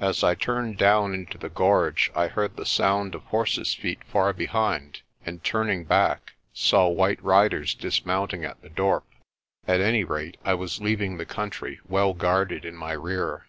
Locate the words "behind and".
4.34-5.42